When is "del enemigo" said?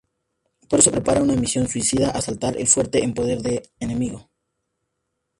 3.43-4.31